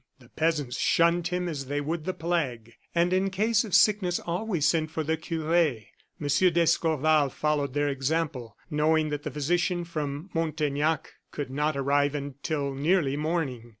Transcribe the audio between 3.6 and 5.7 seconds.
of sickness always sent for the cure.